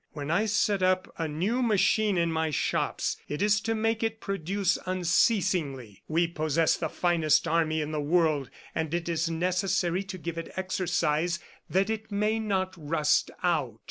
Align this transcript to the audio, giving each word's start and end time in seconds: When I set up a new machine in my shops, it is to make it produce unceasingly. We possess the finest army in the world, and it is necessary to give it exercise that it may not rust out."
When 0.13 0.31
I 0.31 0.47
set 0.47 0.81
up 0.81 1.13
a 1.19 1.27
new 1.27 1.61
machine 1.61 2.17
in 2.17 2.31
my 2.31 2.49
shops, 2.49 3.17
it 3.29 3.39
is 3.43 3.61
to 3.61 3.75
make 3.75 4.01
it 4.01 4.19
produce 4.19 4.79
unceasingly. 4.87 6.01
We 6.07 6.25
possess 6.25 6.75
the 6.75 6.89
finest 6.89 7.47
army 7.47 7.81
in 7.83 7.91
the 7.91 8.01
world, 8.01 8.49
and 8.73 8.91
it 8.95 9.07
is 9.07 9.29
necessary 9.29 10.01
to 10.05 10.17
give 10.17 10.39
it 10.39 10.51
exercise 10.55 11.37
that 11.69 11.91
it 11.91 12.11
may 12.11 12.39
not 12.39 12.73
rust 12.75 13.29
out." 13.43 13.77